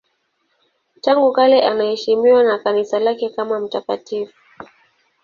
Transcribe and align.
Tangu 1.01 1.31
kale 1.31 1.61
anaheshimiwa 1.63 2.43
na 2.43 2.59
Kanisa 2.59 2.99
lake 2.99 3.29
kama 3.29 3.59
mtakatifu. 3.59 4.39